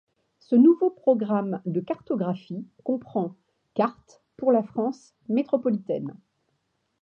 [0.39, 3.35] Ce nouveau programme de cartographie comprend
[3.75, 6.15] cartes pour la France métropolitaine.